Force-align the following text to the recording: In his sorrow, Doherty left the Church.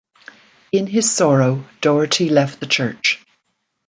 In 0.71 0.87
his 0.87 1.11
sorrow, 1.11 1.63
Doherty 1.81 2.27
left 2.29 2.59
the 2.59 2.65
Church. 2.65 3.23